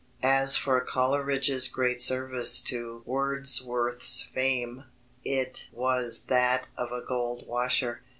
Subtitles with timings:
[0.23, 4.85] As for Coleridge's great service to Wordsworth's fame,
[5.23, 8.01] it was that of a gold washer.